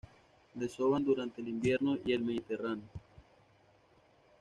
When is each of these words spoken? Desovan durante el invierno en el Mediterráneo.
Desovan 0.55 1.05
durante 1.05 1.41
el 1.41 1.47
invierno 1.49 1.93
en 1.95 2.09
el 2.09 2.23
Mediterráneo. 2.23 2.89